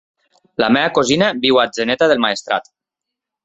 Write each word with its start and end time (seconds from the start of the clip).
La 0.63 0.69
meva 0.77 0.93
cosina 0.95 1.29
viu 1.45 1.59
a 1.59 1.67
Atzeneta 1.69 2.11
del 2.13 2.25
Maestrat. 2.27 2.75